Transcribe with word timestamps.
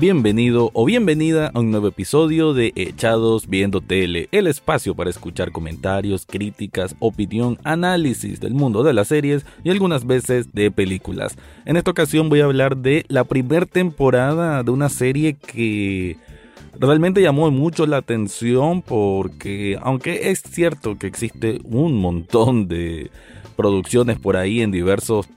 Bienvenido 0.00 0.70
o 0.74 0.84
bienvenida 0.84 1.50
a 1.52 1.58
un 1.58 1.72
nuevo 1.72 1.88
episodio 1.88 2.54
de 2.54 2.72
Echados 2.76 3.48
Viendo 3.48 3.80
Tele, 3.80 4.28
el 4.30 4.46
espacio 4.46 4.94
para 4.94 5.10
escuchar 5.10 5.50
comentarios, 5.50 6.24
críticas, 6.24 6.94
opinión, 7.00 7.58
análisis 7.64 8.38
del 8.38 8.54
mundo 8.54 8.84
de 8.84 8.92
las 8.92 9.08
series 9.08 9.44
y 9.64 9.70
algunas 9.70 10.06
veces 10.06 10.54
de 10.54 10.70
películas. 10.70 11.36
En 11.64 11.76
esta 11.76 11.90
ocasión 11.90 12.28
voy 12.28 12.42
a 12.42 12.44
hablar 12.44 12.76
de 12.76 13.06
la 13.08 13.24
primera 13.24 13.66
temporada 13.66 14.62
de 14.62 14.70
una 14.70 14.88
serie 14.88 15.34
que 15.34 16.16
realmente 16.78 17.20
llamó 17.20 17.50
mucho 17.50 17.84
la 17.84 17.96
atención 17.96 18.82
porque 18.82 19.80
aunque 19.82 20.30
es 20.30 20.44
cierto 20.48 20.96
que 20.96 21.08
existe 21.08 21.58
un 21.64 22.00
montón 22.00 22.68
de 22.68 23.10
producciones 23.56 24.16
por 24.20 24.36
ahí 24.36 24.60
en 24.60 24.70
diversos 24.70 25.28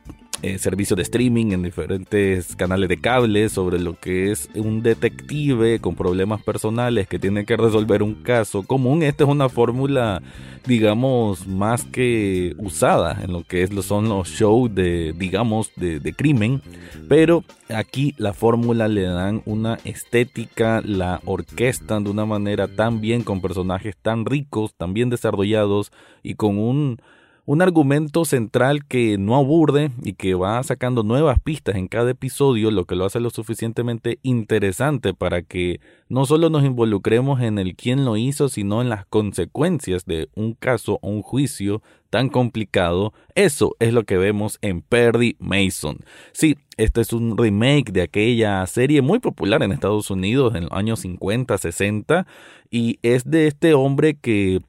eh, 0.42 0.58
servicios 0.58 0.98
de 0.98 1.04
streaming, 1.04 1.52
en 1.52 1.64
diferentes 1.64 2.56
canales 2.56 2.90
de 2.90 3.00
cable, 3.00 3.50
sobre 3.50 3.80
lo 3.80 4.00
que 4.00 4.32
es 4.32 4.50
un 4.56 4.82
detective 4.82 5.80
con 5.80 5.96
problemas 5.96 6.42
personales 6.42 7.08
que 7.08 7.20
tiene 7.20 7.46
que 7.46 7.58
resolver 7.58 8.02
un 8.02 8.16
caso 8.16 8.64
común. 8.64 9.04
Esta 9.04 9.24
es 9.24 9.30
una 9.30 9.50
fórmula, 9.50 10.22
digamos, 10.66 11.48
más 11.48 11.84
que 11.86 12.56
usada 12.58 13.22
en 13.24 13.34
lo 13.34 13.44
que 13.44 13.64
es, 13.64 13.70
son 13.86 14.10
los 14.10 14.30
shows 14.30 14.74
de, 14.74 15.14
digamos, 15.18 15.72
de, 15.76 16.00
de 16.00 16.14
crimen. 16.14 16.62
Pero 17.08 17.44
aquí 17.70 18.16
la 18.18 18.34
fórmula 18.34 18.88
le 18.88 19.04
dan 19.04 19.44
una 19.46 19.78
estética, 19.84 20.82
la 20.84 21.22
orquestan 21.26 22.04
de 22.04 22.10
una 22.10 22.26
manera 22.26 22.68
tan 22.68 23.02
bien, 23.02 23.24
con 23.24 23.42
personajes 23.42 23.96
tan 24.02 24.26
ricos, 24.26 24.74
tan 24.76 24.94
bien 24.94 25.10
desarrollados 25.10 25.92
y 26.24 26.36
con 26.36 26.58
un 26.58 27.00
un 27.46 27.62
argumento 27.62 28.24
central 28.24 28.86
que 28.86 29.18
no 29.18 29.36
aburde 29.36 29.92
y 30.04 30.14
que 30.14 30.36
va 30.36 30.62
sacando 30.64 31.04
nuevas 31.04 31.40
pistas 31.40 31.76
en 31.76 31.88
cada 31.88 32.12
episodio, 32.12 32.72
lo 32.72 32.86
que 32.86 32.96
lo 32.96 33.06
hace 33.06 33.20
lo 33.20 33.30
suficientemente 33.30 34.20
interesante 34.22 35.14
para 35.14 35.42
que 35.42 35.80
no 36.08 36.26
solo 36.26 36.50
nos 36.50 36.64
involucremos 36.64 37.42
en 37.42 37.58
el 37.58 37.76
quién 37.76 38.06
lo 38.06 38.16
hizo, 38.18 38.48
sino 38.48 38.82
en 38.82 38.90
las 38.90 39.06
consecuencias 39.06 40.06
de 40.06 40.30
un 40.36 40.54
caso 40.54 41.00
o 41.02 41.10
un 41.10 41.24
juicio 41.24 41.82
tan 42.10 42.30
complicado. 42.30 43.14
Eso 43.34 43.76
es 43.80 43.94
lo 43.94 44.04
que 44.04 44.18
vemos 44.18 44.60
en 44.62 44.82
Perry 44.82 45.36
Mason. 45.40 46.00
Sí, 46.34 46.58
este 46.78 47.02
es 47.02 47.14
un 47.14 47.38
remake 47.38 47.92
de 47.92 48.04
aquella 48.04 48.66
serie 48.68 49.02
muy 49.02 49.20
popular 49.20 49.64
en 49.64 49.72
Estados 49.72 50.12
Unidos 50.12 50.54
en 50.56 50.64
los 50.64 50.74
años 50.74 51.00
50, 51.00 51.58
60 51.58 52.28
y 52.70 53.00
es 53.02 53.30
de 53.30 53.48
este 53.48 53.74
hombre 53.74 54.16
que 54.16 54.62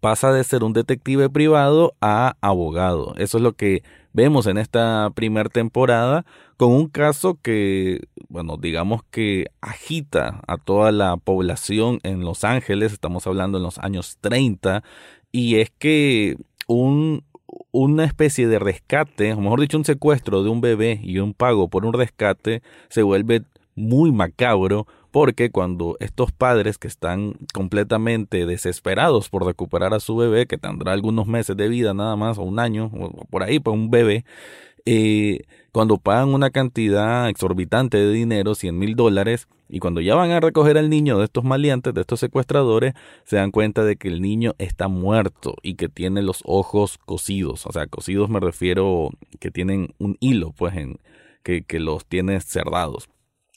pasa 0.00 0.32
de 0.32 0.44
ser 0.44 0.64
un 0.64 0.72
detective 0.72 1.30
privado 1.30 1.94
a 2.00 2.36
abogado. 2.40 3.14
Eso 3.16 3.38
es 3.38 3.42
lo 3.42 3.52
que 3.52 3.82
vemos 4.12 4.46
en 4.46 4.58
esta 4.58 5.10
primera 5.14 5.48
temporada 5.48 6.24
con 6.56 6.72
un 6.72 6.88
caso 6.88 7.38
que, 7.40 8.02
bueno, 8.28 8.56
digamos 8.56 9.02
que 9.10 9.46
agita 9.60 10.42
a 10.46 10.58
toda 10.58 10.92
la 10.92 11.16
población 11.16 12.00
en 12.02 12.20
Los 12.20 12.44
Ángeles, 12.44 12.92
estamos 12.92 13.26
hablando 13.26 13.58
en 13.58 13.64
los 13.64 13.78
años 13.78 14.18
30, 14.20 14.82
y 15.32 15.56
es 15.56 15.70
que 15.70 16.36
un, 16.66 17.24
una 17.72 18.04
especie 18.04 18.46
de 18.46 18.58
rescate, 18.58 19.32
o 19.32 19.40
mejor 19.40 19.60
dicho, 19.60 19.78
un 19.78 19.86
secuestro 19.86 20.42
de 20.42 20.50
un 20.50 20.60
bebé 20.60 21.00
y 21.02 21.18
un 21.18 21.32
pago 21.32 21.68
por 21.68 21.86
un 21.86 21.94
rescate 21.94 22.62
se 22.88 23.02
vuelve 23.02 23.42
muy 23.74 24.12
macabro 24.12 24.86
porque 25.10 25.50
cuando 25.50 25.96
estos 26.00 26.32
padres 26.32 26.78
que 26.78 26.88
están 26.88 27.34
completamente 27.52 28.46
desesperados 28.46 29.28
por 29.28 29.44
recuperar 29.44 29.94
a 29.94 30.00
su 30.00 30.16
bebé, 30.16 30.46
que 30.46 30.58
tendrá 30.58 30.92
algunos 30.92 31.26
meses 31.26 31.56
de 31.56 31.68
vida 31.68 31.94
nada 31.94 32.16
más, 32.16 32.38
o 32.38 32.42
un 32.42 32.58
año, 32.58 32.90
o 32.94 33.24
por 33.26 33.42
ahí, 33.42 33.58
pues 33.58 33.74
un 33.74 33.90
bebé, 33.90 34.24
eh, 34.86 35.42
cuando 35.72 35.98
pagan 35.98 36.30
una 36.34 36.50
cantidad 36.50 37.28
exorbitante 37.28 37.98
de 37.98 38.12
dinero, 38.12 38.54
100 38.54 38.78
mil 38.78 38.96
dólares, 38.96 39.48
y 39.68 39.78
cuando 39.78 40.00
ya 40.00 40.16
van 40.16 40.32
a 40.32 40.40
recoger 40.40 40.78
al 40.78 40.90
niño 40.90 41.18
de 41.18 41.24
estos 41.24 41.44
maleantes, 41.44 41.94
de 41.94 42.00
estos 42.00 42.18
secuestradores, 42.20 42.94
se 43.24 43.36
dan 43.36 43.52
cuenta 43.52 43.84
de 43.84 43.96
que 43.96 44.08
el 44.08 44.20
niño 44.20 44.54
está 44.58 44.88
muerto 44.88 45.54
y 45.62 45.74
que 45.74 45.88
tiene 45.88 46.22
los 46.22 46.42
ojos 46.44 46.98
cosidos. 46.98 47.66
O 47.66 47.72
sea, 47.72 47.86
cosidos 47.86 48.30
me 48.30 48.40
refiero 48.40 49.10
que 49.38 49.52
tienen 49.52 49.94
un 49.98 50.16
hilo, 50.18 50.52
pues, 50.56 50.76
en, 50.76 50.98
que, 51.44 51.62
que 51.62 51.78
los 51.78 52.04
tiene 52.04 52.40
cerrados 52.40 53.08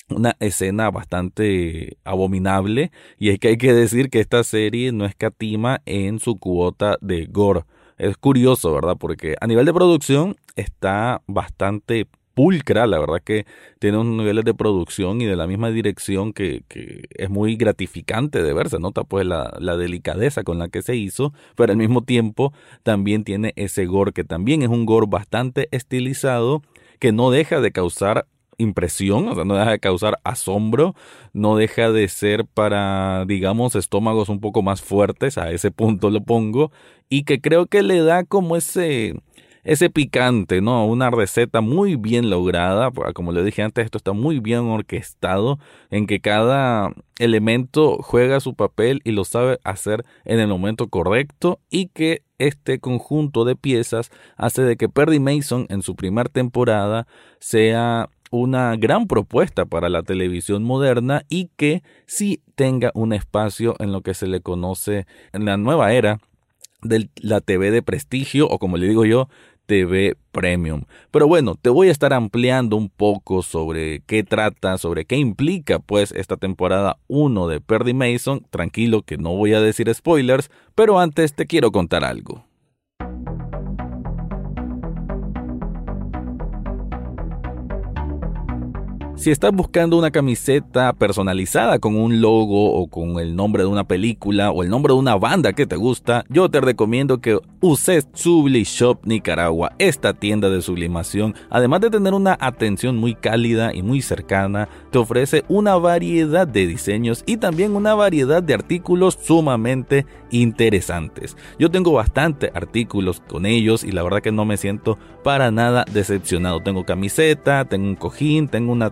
una 0.10 0.36
escena 0.40 0.92
bastante 0.92 1.98
abominable 2.04 2.92
y 3.18 3.30
es 3.30 3.40
que 3.40 3.50
hay 3.50 3.58
que 3.58 3.74
decir 3.74 4.10
que 4.10 4.20
esta 4.20 4.44
serie 4.44 4.92
no 4.92 5.06
escatima 5.06 5.82
en 5.86 6.20
su 6.20 6.38
cuota 6.38 6.98
de 7.02 7.26
gore. 7.26 7.62
Es 7.98 8.18
curioso, 8.18 8.74
¿verdad? 8.74 8.98
Porque 9.00 9.36
a 9.40 9.48
nivel 9.48 9.66
de 9.66 9.74
producción 9.74 10.36
está 10.56 11.22
bastante 11.28 12.08
pulcra, 12.34 12.88
la 12.88 13.00
verdad 13.00 13.22
que 13.24 13.46
tiene 13.80 13.98
unos 13.98 14.18
niveles 14.18 14.44
de 14.44 14.54
producción 14.54 15.22
y 15.22 15.26
de 15.26 15.36
la 15.36 15.48
misma 15.48 15.70
dirección 15.70 16.34
que, 16.34 16.64
que 16.68 17.04
es 17.12 17.30
muy 17.30 17.56
gratificante 17.56 18.42
de 18.42 18.54
ver, 18.54 18.70
se 18.70 18.80
nota 18.80 19.04
pues 19.04 19.26
la, 19.26 19.56
la, 19.60 19.78
delicadeza 19.78 20.44
con 20.44 20.58
la 20.58 20.70
que 20.70 20.82
se 20.82 20.96
hizo, 20.96 21.34
pero 21.56 21.72
al 21.72 21.78
mismo 21.78 22.04
tiempo 22.04 22.54
también 22.82 23.24
tiene 23.24 23.54
ese 23.56 23.86
gore 23.86 24.14
que 24.14 24.24
también 24.24 24.64
es 24.64 24.70
un 24.70 24.86
gore 24.86 25.08
bastante 25.08 25.68
estilizado 25.72 26.64
que 27.00 27.12
no 27.12 27.32
deja 27.32 27.62
de 27.62 27.72
causar 27.72 28.26
impresión, 28.58 29.28
o 29.28 29.36
sea, 29.36 29.46
no 29.46 29.56
deja 29.56 29.72
de 29.72 29.80
causar 29.80 30.20
asombro, 30.24 30.96
no 31.34 31.56
deja 31.56 31.92
de 31.92 32.08
ser 32.08 32.46
para, 32.46 33.26
digamos, 33.26 33.76
estómagos 33.76 34.30
un 34.30 34.40
poco 34.40 34.62
más 34.62 34.82
fuertes, 34.82 35.38
a 35.38 35.52
ese 35.52 35.72
punto 35.72 36.10
lo 36.10 36.22
pongo, 36.22 36.72
y 37.10 37.24
que 37.24 37.42
creo 37.42 37.66
que 37.68 37.84
le 37.84 38.02
da 38.02 38.24
como 38.24 38.56
ese, 38.56 39.16
ese 39.64 39.90
picante, 39.90 40.62
¿no? 40.62 40.86
Una 40.86 41.10
receta 41.10 41.62
muy 41.62 41.96
bien 41.96 42.30
lograda, 42.30 42.92
como 43.14 43.32
le 43.32 43.44
dije 43.44 43.62
antes, 43.62 43.86
esto 43.86 43.98
está 43.98 44.14
muy 44.14 44.40
bien 44.40 44.60
orquestado, 44.60 45.60
en 45.90 46.06
que 46.06 46.20
cada 46.20 46.94
elemento 47.20 47.98
juega 48.02 48.40
su 48.40 48.56
papel 48.56 49.02
y 49.04 49.12
lo 49.12 49.24
sabe 49.24 49.60
hacer 49.64 50.04
en 50.26 50.40
el 50.40 50.48
momento 50.48 50.88
correcto 50.88 51.60
y 51.70 51.88
que 51.88 52.24
este 52.40 52.80
conjunto 52.80 53.46
de 53.46 53.56
piezas 53.56 54.12
hace 54.36 54.64
de 54.64 54.76
que 54.76 54.90
Perry 54.90 55.20
Mason 55.20 55.66
en 55.70 55.82
su 55.82 55.96
primera 55.96 56.30
temporada 56.30 57.08
sea 57.40 58.10
una 58.34 58.76
gran 58.78 59.06
propuesta 59.06 59.66
para 59.66 59.90
la 59.90 60.02
televisión 60.02 60.64
moderna 60.64 61.22
y 61.30 61.52
que 61.56 61.84
sí 62.08 62.42
tenga 62.56 62.90
un 62.96 63.14
espacio 63.14 63.76
en 63.78 63.92
lo 63.92 64.02
que 64.02 64.16
se 64.16 64.26
le 64.26 64.42
conoce 64.42 65.06
en 65.34 65.46
la 65.46 65.56
nueva 65.58 65.94
era 65.94 66.20
de 66.82 67.10
la 67.22 67.42
TV 67.42 67.70
de 67.70 67.84
prestigio 67.84 68.48
o 68.48 68.58
como 68.58 68.78
le 68.78 68.88
digo 68.88 69.06
yo, 69.06 69.30
TV 69.68 70.16
Premium. 70.32 70.86
Pero 71.12 71.28
bueno, 71.28 71.54
te 71.62 71.70
voy 71.70 71.90
a 71.90 71.92
estar 71.92 72.12
ampliando 72.12 72.76
un 72.76 72.90
poco 72.90 73.44
sobre 73.44 74.02
qué 74.08 74.24
trata, 74.24 74.80
sobre 74.80 75.06
qué 75.06 75.18
implica 75.18 75.78
pues 75.78 76.12
esta 76.12 76.36
temporada 76.36 76.98
1 77.10 77.48
de 77.48 77.62
Perry 77.62 77.94
Mason. 77.94 78.48
Tranquilo 78.50 79.04
que 79.04 79.18
no 79.18 79.36
voy 79.36 79.54
a 79.54 79.62
decir 79.62 79.94
spoilers, 79.94 80.50
pero 80.74 81.00
antes 81.00 81.36
te 81.36 81.46
quiero 81.46 81.72
contar 81.72 82.04
algo. 82.04 82.44
Si 89.16 89.30
estás 89.30 89.52
buscando 89.54 89.96
una 89.98 90.10
camiseta 90.10 90.92
personalizada 90.92 91.78
con 91.78 91.96
un 91.96 92.20
logo 92.20 92.74
o 92.74 92.88
con 92.88 93.20
el 93.20 93.36
nombre 93.36 93.62
de 93.62 93.70
una 93.70 93.84
película 93.84 94.52
o 94.52 94.64
el 94.64 94.70
nombre 94.70 94.92
de 94.92 95.00
una 95.00 95.16
banda 95.16 95.54
que 95.54 95.68
te 95.68 95.76
gusta, 95.76 96.26
yo 96.30 96.50
te 96.50 96.60
recomiendo 96.60 97.22
que 97.22 97.40
uses 97.62 98.08
Subli 98.14 98.64
Shop 98.64 99.00
Nicaragua, 99.06 99.74
esta 99.78 100.14
tienda 100.14 100.50
de 100.50 100.64
sublimación. 100.64 101.36
Además 101.52 101.82
de 101.82 101.92
tener 101.92 102.14
una 102.16 102.36
atención 102.40 102.98
muy 102.98 103.14
cálida 103.14 103.74
y 103.74 103.84
muy 103.84 104.02
cercana, 104.02 104.68
te 104.92 104.98
ofrece 104.98 105.46
una 105.48 105.76
variedad 105.76 106.48
de 106.48 106.66
diseños 106.66 107.24
y 107.28 107.38
también 107.38 107.76
una 107.76 107.94
variedad 107.94 108.42
de 108.42 108.56
artículos 108.56 109.18
sumamente 109.22 110.06
interesantes. 110.32 111.38
Yo 111.60 111.70
tengo 111.70 111.94
bastante 111.94 112.52
artículos 112.54 113.22
con 113.30 113.46
ellos 113.46 113.84
y 113.84 113.92
la 113.92 114.04
verdad 114.04 114.22
que 114.22 114.32
no 114.32 114.44
me 114.44 114.58
siento 114.58 114.98
para 115.24 115.52
nada 115.52 115.86
decepcionado. 115.94 116.62
Tengo 116.62 116.84
camiseta, 116.84 117.66
tengo 117.66 117.88
un 117.88 117.96
cojín, 117.96 118.48
tengo 118.48 118.74
una 118.74 118.90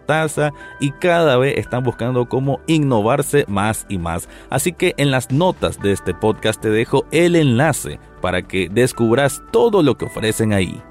y 0.80 0.92
cada 0.92 1.38
vez 1.38 1.58
están 1.58 1.84
buscando 1.84 2.28
cómo 2.28 2.60
innovarse 2.68 3.46
más 3.48 3.86
y 3.90 3.98
más. 3.98 4.28
Así 4.50 4.74
que 4.74 4.94
en 4.98 5.12
las 5.12 5.32
notas 5.32 5.80
de 5.80 5.92
este 5.92 6.14
podcast 6.14 6.62
te 6.62 6.70
dejo 6.70 7.06
el 7.12 7.36
enlace 7.36 8.00
para 8.22 8.42
que 8.42 8.70
descubras 8.70 9.42
todo 9.52 9.84
lo 9.84 9.98
que 9.98 10.06
ofrecen 10.06 10.54
ahí. 10.54 10.82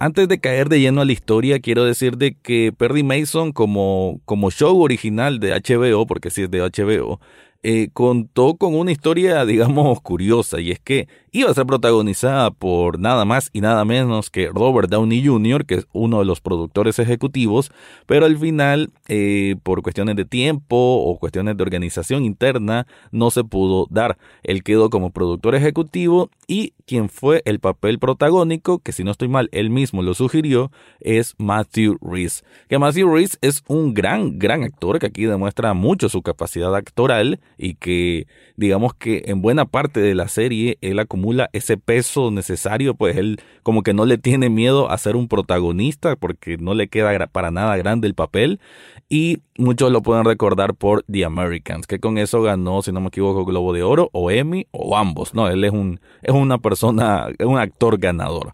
Antes 0.00 0.28
de 0.28 0.38
caer 0.38 0.68
de 0.68 0.80
lleno 0.80 1.00
a 1.00 1.04
la 1.04 1.10
historia, 1.10 1.58
quiero 1.58 1.84
decir 1.84 2.18
de 2.18 2.36
que 2.36 2.72
Perry 2.76 3.02
Mason 3.02 3.50
como, 3.50 4.20
como 4.26 4.52
show 4.52 4.80
original 4.80 5.40
de 5.40 5.50
HBO, 5.50 6.06
porque 6.06 6.30
sí 6.30 6.42
es 6.42 6.50
de 6.52 6.60
HBO, 6.60 7.18
eh, 7.62 7.88
contó 7.92 8.54
con 8.56 8.74
una 8.74 8.92
historia, 8.92 9.44
digamos, 9.44 10.00
curiosa, 10.00 10.60
y 10.60 10.70
es 10.70 10.78
que 10.80 11.08
iba 11.32 11.50
a 11.50 11.54
ser 11.54 11.66
protagonizada 11.66 12.50
por 12.50 12.98
nada 12.98 13.24
más 13.24 13.50
y 13.52 13.60
nada 13.60 13.84
menos 13.84 14.30
que 14.30 14.48
Robert 14.48 14.88
Downey 14.88 15.24
Jr., 15.26 15.66
que 15.66 15.74
es 15.76 15.86
uno 15.92 16.20
de 16.20 16.24
los 16.24 16.40
productores 16.40 16.98
ejecutivos, 16.98 17.70
pero 18.06 18.26
al 18.26 18.38
final, 18.38 18.90
eh, 19.08 19.56
por 19.62 19.82
cuestiones 19.82 20.16
de 20.16 20.24
tiempo 20.24 20.76
o 20.76 21.18
cuestiones 21.18 21.56
de 21.56 21.62
organización 21.62 22.24
interna, 22.24 22.86
no 23.10 23.30
se 23.30 23.44
pudo 23.44 23.86
dar. 23.90 24.18
Él 24.42 24.62
quedó 24.62 24.88
como 24.90 25.10
productor 25.10 25.54
ejecutivo 25.54 26.30
y 26.46 26.74
quien 26.86 27.08
fue 27.08 27.42
el 27.44 27.60
papel 27.60 27.98
protagónico, 27.98 28.78
que 28.78 28.92
si 28.92 29.04
no 29.04 29.10
estoy 29.10 29.28
mal, 29.28 29.48
él 29.52 29.70
mismo 29.70 30.02
lo 30.02 30.14
sugirió, 30.14 30.70
es 31.00 31.34
Matthew 31.38 31.98
Reese. 32.00 32.42
Que 32.68 32.78
Matthew 32.78 33.14
Reese 33.14 33.38
es 33.42 33.62
un 33.68 33.94
gran, 33.94 34.38
gran 34.38 34.62
actor 34.62 34.98
que 34.98 35.06
aquí 35.06 35.24
demuestra 35.24 35.74
mucho 35.74 36.08
su 36.08 36.22
capacidad 36.22 36.74
actoral 36.74 37.40
y 37.58 37.74
que 37.74 38.26
digamos 38.56 38.94
que 38.94 39.24
en 39.26 39.42
buena 39.42 39.66
parte 39.66 40.00
de 40.00 40.14
la 40.14 40.28
serie 40.28 40.78
él 40.80 40.98
acumula 40.98 41.50
ese 41.52 41.76
peso 41.76 42.30
necesario, 42.30 42.94
pues 42.94 43.16
él 43.16 43.40
como 43.62 43.82
que 43.82 43.92
no 43.92 44.06
le 44.06 44.16
tiene 44.16 44.48
miedo 44.48 44.90
a 44.90 44.96
ser 44.98 45.16
un 45.16 45.28
protagonista 45.28 46.16
porque 46.16 46.56
no 46.56 46.74
le 46.74 46.88
queda 46.88 47.26
para 47.26 47.50
nada 47.50 47.76
grande 47.76 48.06
el 48.06 48.14
papel 48.14 48.60
y 49.08 49.38
muchos 49.56 49.90
lo 49.90 50.02
pueden 50.02 50.24
recordar 50.24 50.74
por 50.74 51.02
The 51.10 51.24
Americans, 51.24 51.86
que 51.86 51.98
con 51.98 52.18
eso 52.18 52.42
ganó, 52.42 52.82
si 52.82 52.92
no 52.92 53.00
me 53.00 53.08
equivoco, 53.08 53.44
Globo 53.44 53.72
de 53.72 53.82
Oro 53.82 54.10
o 54.12 54.30
Emmy 54.30 54.66
o 54.70 54.96
ambos, 54.96 55.34
no, 55.34 55.48
él 55.48 55.64
es 55.64 55.72
un 55.72 56.00
es 56.22 56.34
una 56.34 56.58
persona, 56.58 57.28
es 57.38 57.46
un 57.46 57.58
actor 57.58 57.98
ganador. 57.98 58.52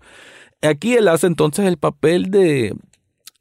Aquí 0.62 0.94
él 0.94 1.08
hace 1.08 1.26
entonces 1.26 1.66
el 1.66 1.76
papel 1.76 2.30
de 2.30 2.74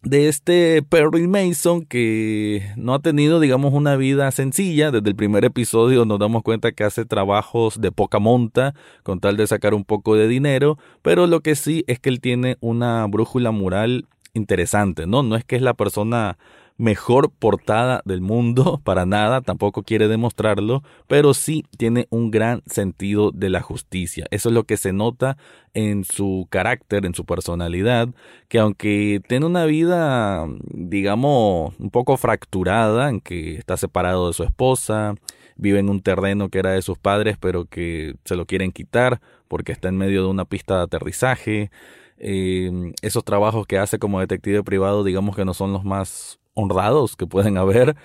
de 0.03 0.27
este 0.27 0.83
Perry 0.83 1.27
Mason 1.27 1.85
que 1.85 2.71
no 2.75 2.93
ha 2.93 2.99
tenido, 2.99 3.39
digamos, 3.39 3.73
una 3.73 3.95
vida 3.95 4.29
sencilla. 4.31 4.91
Desde 4.91 5.09
el 5.09 5.15
primer 5.15 5.45
episodio 5.45 6.05
nos 6.05 6.19
damos 6.19 6.43
cuenta 6.43 6.71
que 6.71 6.83
hace 6.83 7.05
trabajos 7.05 7.79
de 7.79 7.91
poca 7.91 8.19
monta 8.19 8.75
con 9.03 9.19
tal 9.19 9.37
de 9.37 9.47
sacar 9.47 9.73
un 9.73 9.85
poco 9.85 10.15
de 10.15 10.27
dinero, 10.27 10.77
pero 11.01 11.27
lo 11.27 11.39
que 11.39 11.55
sí 11.55 11.83
es 11.87 11.99
que 11.99 12.09
él 12.09 12.19
tiene 12.19 12.57
una 12.59 13.05
brújula 13.07 13.51
moral 13.51 14.07
interesante, 14.33 15.07
¿no? 15.07 15.23
No 15.23 15.35
es 15.35 15.45
que 15.45 15.55
es 15.55 15.61
la 15.61 15.73
persona 15.73 16.37
mejor 16.83 17.31
portada 17.31 18.01
del 18.03 18.19
mundo, 18.19 18.81
para 18.83 19.05
nada, 19.05 19.39
tampoco 19.39 19.83
quiere 19.83 20.09
demostrarlo, 20.09 20.83
pero 21.07 21.33
sí 21.33 21.63
tiene 21.77 22.07
un 22.09 22.29
gran 22.29 22.61
sentido 22.65 23.31
de 23.31 23.49
la 23.49 23.61
justicia. 23.61 24.25
Eso 24.31 24.49
es 24.49 24.55
lo 24.55 24.65
que 24.65 24.75
se 24.75 24.91
nota 24.91 25.37
en 25.73 26.03
su 26.03 26.45
carácter, 26.49 27.05
en 27.05 27.15
su 27.15 27.25
personalidad, 27.25 28.09
que 28.49 28.59
aunque 28.59 29.21
tiene 29.29 29.45
una 29.45 29.65
vida, 29.65 30.45
digamos, 30.73 31.73
un 31.79 31.89
poco 31.89 32.17
fracturada, 32.17 33.09
en 33.09 33.21
que 33.21 33.55
está 33.55 33.77
separado 33.77 34.27
de 34.27 34.33
su 34.33 34.43
esposa, 34.43 35.15
vive 35.55 35.79
en 35.79 35.89
un 35.89 36.01
terreno 36.01 36.49
que 36.49 36.59
era 36.59 36.71
de 36.71 36.81
sus 36.81 36.97
padres, 36.97 37.37
pero 37.39 37.63
que 37.65 38.15
se 38.25 38.35
lo 38.35 38.45
quieren 38.45 38.73
quitar 38.73 39.21
porque 39.47 39.71
está 39.71 39.87
en 39.87 39.97
medio 39.97 40.23
de 40.23 40.27
una 40.27 40.43
pista 40.43 40.77
de 40.77 40.83
aterrizaje. 40.83 41.71
Eh, 42.17 42.93
esos 43.01 43.23
trabajos 43.23 43.67
que 43.67 43.77
hace 43.77 43.99
como 43.99 44.19
detective 44.19 44.63
privado, 44.63 45.05
digamos 45.05 45.35
que 45.35 45.45
no 45.45 45.53
son 45.53 45.71
los 45.71 45.85
más 45.85 46.39
honrados 46.53 47.15
que 47.15 47.27
pueden 47.27 47.57
haber. 47.57 47.95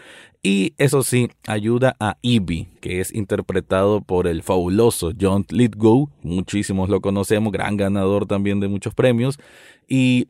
Y 0.43 0.75
eso 0.79 1.03
sí, 1.03 1.31
ayuda 1.47 1.97
a 1.99 2.17
Ivy, 2.23 2.69
que 2.81 3.00
es 3.00 3.12
interpretado 3.12 4.00
por 4.00 4.27
el 4.29 4.43
fabuloso 4.43 5.12
John 5.21 5.45
Lithgow. 5.49 6.11
Muchísimos 6.23 6.89
lo 6.89 7.00
conocemos, 7.00 7.53
gran 7.53 7.77
ganador 7.77 8.27
también 8.27 8.61
de 8.61 8.69
muchos 8.69 8.95
premios. 8.95 9.39
Y 9.89 10.29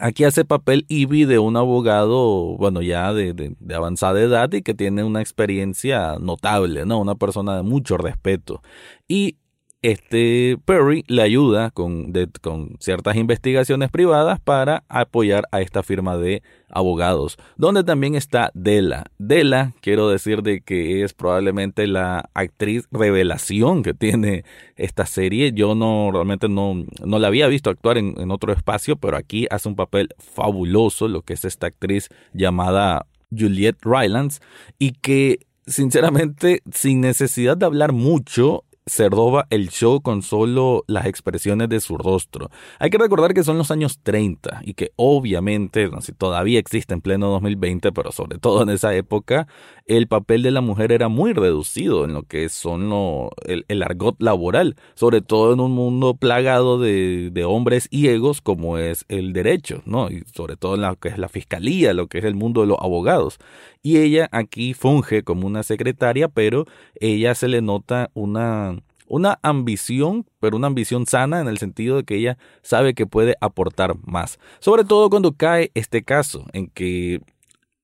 aquí 0.00 0.24
hace 0.24 0.44
papel 0.44 0.84
Ivy 0.88 1.26
de 1.26 1.38
un 1.38 1.56
abogado, 1.56 2.56
bueno, 2.56 2.82
ya 2.82 3.12
de, 3.12 3.32
de, 3.32 3.54
de, 3.60 3.74
avanzada 3.74 4.20
edad 4.20 4.52
y 4.52 4.62
que 4.62 4.74
tiene 4.74 5.04
una 5.04 5.20
experiencia 5.20 6.16
notable, 6.18 6.84
¿no? 6.84 6.98
Una 7.00 7.14
persona 7.14 7.56
de 7.56 7.62
mucho 7.62 7.96
respeto. 7.98 8.62
Y 9.06 9.36
este 9.82 10.58
Perry 10.66 11.04
le 11.08 11.22
ayuda 11.22 11.70
con, 11.70 12.12
con, 12.42 12.76
ciertas 12.80 13.16
investigaciones 13.16 13.90
privadas 13.90 14.38
para 14.38 14.84
apoyar 14.88 15.44
a 15.52 15.62
esta 15.62 15.82
firma 15.82 16.18
de 16.18 16.42
abogados, 16.68 17.38
donde 17.56 17.82
también 17.82 18.14
está 18.14 18.50
Della. 18.54 19.04
Della, 19.18 19.72
quiero 19.80 20.08
decir 20.10 20.42
de 20.42 20.60
que 20.60 21.02
es 21.02 21.14
probablemente 21.14 21.86
la 21.86 22.28
actriz 22.34 22.86
revelación 22.90 23.82
que 23.82 23.94
tiene 23.94 24.44
esta 24.76 25.06
serie. 25.06 25.52
Yo 25.52 25.74
no 25.74 26.10
realmente 26.12 26.48
no, 26.48 26.84
no 27.04 27.18
la 27.18 27.28
había 27.28 27.48
visto 27.48 27.70
actuar 27.70 27.96
en, 27.96 28.14
en 28.20 28.30
otro 28.30 28.52
espacio, 28.52 28.96
pero 28.96 29.16
aquí 29.16 29.46
hace 29.50 29.68
un 29.68 29.76
papel 29.76 30.10
fabuloso, 30.18 31.08
lo 31.08 31.22
que 31.22 31.32
es 31.32 31.44
esta 31.44 31.68
actriz 31.68 32.08
llamada 32.34 33.06
Juliette 33.30 33.82
Rylance, 33.82 34.40
y 34.78 34.92
que 34.92 35.46
sinceramente, 35.66 36.62
sin 36.72 37.00
necesidad 37.00 37.56
de 37.56 37.66
hablar 37.66 37.92
mucho, 37.92 38.64
se 38.86 39.08
el 39.50 39.70
show 39.70 40.00
con 40.00 40.22
solo 40.22 40.84
las 40.86 41.06
expresiones 41.06 41.68
de 41.68 41.80
su 41.80 41.98
rostro. 41.98 42.50
Hay 42.78 42.90
que 42.90 42.98
recordar 42.98 43.34
que 43.34 43.44
son 43.44 43.58
los 43.58 43.70
años 43.70 44.00
30 44.02 44.62
y 44.64 44.74
que 44.74 44.92
obviamente, 44.96 45.88
no 45.88 46.00
sé, 46.00 46.12
todavía 46.12 46.58
existe 46.58 46.94
en 46.94 47.00
pleno 47.00 47.28
2020, 47.28 47.92
pero 47.92 48.10
sobre 48.12 48.38
todo 48.38 48.62
en 48.62 48.70
esa 48.70 48.94
época, 48.94 49.46
el 49.86 50.08
papel 50.08 50.42
de 50.42 50.50
la 50.50 50.60
mujer 50.60 50.92
era 50.92 51.08
muy 51.08 51.32
reducido 51.32 52.04
en 52.04 52.14
lo 52.14 52.22
que 52.22 52.48
son 52.48 52.88
lo, 52.88 53.30
el, 53.44 53.82
argot 53.82 54.16
laboral, 54.20 54.76
sobre 54.94 55.20
todo 55.20 55.52
en 55.52 55.60
un 55.60 55.72
mundo 55.72 56.14
plagado 56.14 56.78
de, 56.78 57.30
de 57.30 57.44
hombres 57.44 57.88
ciegos 57.90 58.40
como 58.40 58.78
es 58.78 59.04
el 59.08 59.32
derecho, 59.32 59.82
¿no? 59.84 60.10
Y 60.10 60.24
sobre 60.34 60.56
todo 60.56 60.74
en 60.74 60.82
lo 60.82 60.96
que 60.96 61.08
es 61.08 61.18
la 61.18 61.28
fiscalía, 61.28 61.92
lo 61.92 62.06
que 62.06 62.18
es 62.18 62.24
el 62.24 62.34
mundo 62.34 62.62
de 62.62 62.68
los 62.68 62.78
abogados. 62.80 63.38
Y 63.82 63.98
ella 63.98 64.28
aquí 64.32 64.74
funge 64.74 65.22
como 65.22 65.46
una 65.46 65.62
secretaria, 65.62 66.28
pero 66.28 66.66
ella 66.94 67.34
se 67.34 67.48
le 67.48 67.62
nota 67.62 68.10
una 68.14 68.76
una 69.10 69.40
ambición, 69.42 70.24
pero 70.38 70.56
una 70.56 70.68
ambición 70.68 71.04
sana 71.04 71.40
en 71.40 71.48
el 71.48 71.58
sentido 71.58 71.96
de 71.96 72.04
que 72.04 72.14
ella 72.14 72.38
sabe 72.62 72.94
que 72.94 73.06
puede 73.06 73.34
aportar 73.40 73.96
más. 74.06 74.38
Sobre 74.60 74.84
todo 74.84 75.10
cuando 75.10 75.32
cae 75.32 75.72
este 75.74 76.04
caso 76.04 76.46
en 76.52 76.68
que 76.68 77.20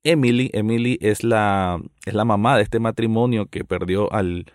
Emily, 0.04 0.50
Emily 0.52 0.98
es 1.00 1.24
la, 1.24 1.82
es 2.04 2.14
la 2.14 2.24
mamá 2.24 2.56
de 2.56 2.62
este 2.62 2.78
matrimonio 2.78 3.46
que 3.46 3.64
perdió 3.64 4.12
al, 4.12 4.46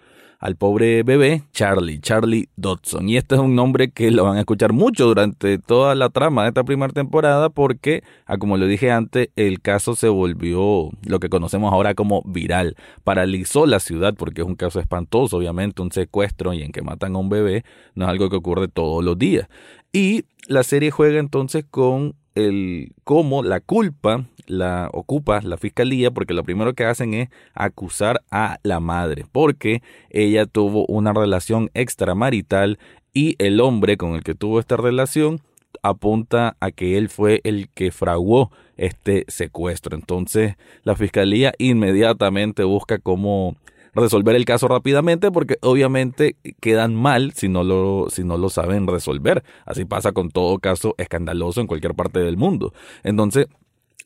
al 0.42 0.56
pobre 0.56 1.04
bebé 1.04 1.44
Charlie, 1.54 2.00
Charlie 2.00 2.50
Dodson. 2.56 3.08
Y 3.08 3.16
este 3.16 3.36
es 3.36 3.42
un 3.42 3.56
nombre 3.56 3.92
que 3.92 4.10
lo 4.10 4.24
van 4.24 4.38
a 4.38 4.40
escuchar 4.40 4.74
mucho 4.74 5.06
durante 5.06 5.60
toda 5.60 5.94
la 5.94 6.10
trama 6.10 6.42
de 6.42 6.50
esta 6.50 6.64
primera 6.64 6.92
temporada 6.92 7.50
porque, 7.50 8.04
ah, 8.26 8.38
como 8.38 8.58
lo 8.58 8.66
dije 8.66 8.92
antes, 8.92 9.30
el 9.36 9.62
caso 9.62 9.96
se 9.96 10.10
volvió 10.10 10.90
lo 11.06 11.20
que 11.20 11.30
conocemos 11.30 11.72
ahora 11.72 11.94
como 11.94 12.24
viral. 12.26 12.76
Paralizó 13.04 13.68
la 13.68 13.80
ciudad 13.80 14.16
porque 14.16 14.42
es 14.42 14.48
un 14.48 14.56
caso 14.56 14.80
espantoso, 14.80 15.38
obviamente, 15.38 15.84
un 15.84 15.92
secuestro 15.92 16.54
y 16.54 16.64
en 16.64 16.72
que 16.72 16.82
matan 16.82 17.16
a 17.16 17.20
un 17.20 17.30
bebé 17.30 17.64
no 17.94 18.06
es 18.06 18.10
algo 18.10 18.32
que 18.32 18.38
ocurre 18.38 18.68
todos 18.68 19.04
los 19.04 19.20
días. 19.20 19.48
Y 19.94 20.26
la 20.48 20.64
serie 20.64 20.90
juega 20.90 21.20
entonces 21.20 21.66
con 21.70 22.16
el 22.36 22.94
cómo 23.04 23.44
la 23.44 23.60
culpa 23.60 24.26
la 24.48 24.90
ocupa 24.94 25.42
la 25.42 25.58
fiscalía 25.58 26.12
porque 26.12 26.34
lo 26.34 26.44
primero 26.44 26.74
que 26.74 26.86
hacen 26.86 27.14
es 27.14 27.30
acusar 27.54 28.22
a 28.32 28.58
la 28.64 28.80
madre 28.80 29.26
porque 29.32 29.82
ella 30.10 30.46
tuvo 30.46 30.86
una 30.88 31.14
relación 31.14 31.70
extramarital 31.74 32.80
y 33.14 33.36
el 33.40 33.60
hombre 33.60 33.98
con 33.98 34.16
el 34.16 34.24
que 34.24 34.36
tuvo 34.36 34.60
esta 34.60 34.78
relación 34.78 35.42
apunta 35.84 36.56
a 36.60 36.72
que 36.72 36.98
él 36.98 37.10
fue 37.10 37.42
el 37.44 37.70
que 37.70 37.92
fraguó 37.92 38.52
este 38.78 39.26
secuestro. 39.28 39.96
Entonces 39.96 40.56
la 40.84 40.96
fiscalía 40.96 41.54
inmediatamente 41.58 42.64
busca 42.64 43.00
cómo 43.00 43.56
resolver 43.94 44.36
el 44.36 44.46
caso 44.46 44.68
rápidamente 44.68 45.32
porque 45.32 45.58
obviamente 45.62 46.36
quedan 46.60 46.96
mal 46.96 47.34
si 47.34 47.50
no 47.50 47.64
lo, 47.64 48.08
si 48.10 48.24
no 48.24 48.38
lo 48.38 48.50
saben 48.50 48.88
resolver. 48.88 49.44
Así 49.66 49.86
pasa 49.86 50.12
con 50.12 50.30
todo 50.30 50.60
caso 50.60 50.96
escandaloso 50.98 51.62
en 51.62 51.68
cualquier 51.68 51.96
parte 51.96 52.20
del 52.20 52.38
mundo. 52.38 52.74
Entonces, 53.04 53.48